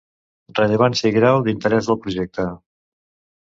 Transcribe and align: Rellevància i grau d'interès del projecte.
Rellevància 0.59 1.07
i 1.11 1.15
grau 1.17 1.41
d'interès 1.49 1.91
del 1.91 2.01
projecte. 2.07 2.47